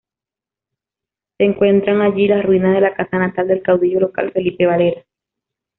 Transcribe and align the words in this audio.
Se 1.37 1.43
encuentran 1.43 2.01
allí 2.01 2.27
las 2.27 2.43
ruinas 2.43 2.73
de 2.73 2.81
la 2.81 2.95
casa 2.95 3.19
natal 3.19 3.47
del 3.47 3.61
caudillo 3.61 3.99
local 3.99 4.31
Felipe 4.31 4.65
Varela. 4.65 5.03